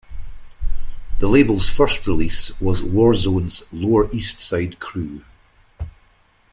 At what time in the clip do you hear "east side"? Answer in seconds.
4.11-4.79